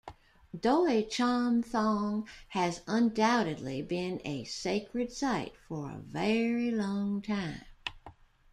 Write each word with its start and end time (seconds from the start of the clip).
Doi 0.59 1.03
Chom 1.03 1.63
Thong 1.63 2.27
has 2.47 2.81
undoubtedly 2.87 3.83
been 3.83 4.19
a 4.25 4.45
sacred 4.45 5.11
site 5.11 5.53
for 5.67 5.91
a 5.91 5.99
very 5.99 6.71
long 6.71 7.21
time. 7.21 7.61